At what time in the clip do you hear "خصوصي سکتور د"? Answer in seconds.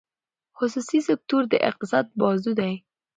0.57-1.53